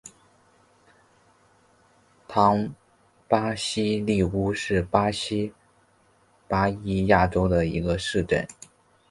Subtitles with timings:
[2.27, 2.73] 唐
[3.27, 5.53] 巴西利乌是巴西
[6.47, 8.47] 巴伊亚州的一个市镇。